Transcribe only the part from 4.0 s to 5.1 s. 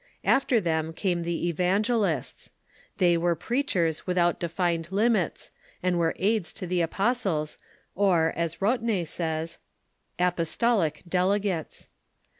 Avithout defined